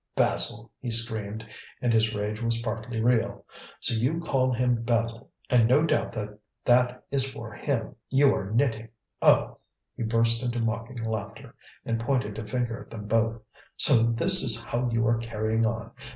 "Basil!" 0.15 0.71
he 0.79 0.89
screamed, 0.89 1.45
and 1.79 1.93
his 1.93 2.15
rage 2.15 2.41
was 2.41 2.63
partly 2.63 2.99
real; 2.99 3.45
"so 3.79 3.93
you 3.93 4.19
call 4.19 4.51
him 4.51 4.81
Basil, 4.81 5.29
and 5.47 5.67
no 5.67 5.83
doubt 5.83 6.11
that 6.13 6.39
that 6.65 7.03
is 7.11 7.29
for 7.31 7.53
him 7.53 7.95
you 8.09 8.33
are 8.33 8.49
knitting. 8.49 8.89
Oh!" 9.21 9.59
he 9.95 10.01
burst 10.01 10.41
into 10.41 10.57
mocking 10.59 11.03
laughter, 11.03 11.53
and 11.85 11.99
pointed 11.99 12.39
a 12.39 12.47
finger 12.47 12.81
at 12.81 12.89
them 12.89 13.05
both; 13.05 13.43
"so 13.77 14.01
this 14.13 14.41
is 14.41 14.59
how 14.63 14.89
you 14.89 15.05
are 15.05 15.19
carrying 15.19 15.67
on! 15.67 15.91